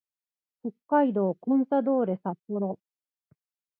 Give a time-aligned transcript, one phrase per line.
[0.63, 2.79] 北海道コンサドーレ札幌